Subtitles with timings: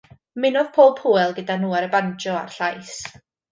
[0.37, 2.99] Ymunodd Paul Powell gyda nhw ar y banjo a'r llais.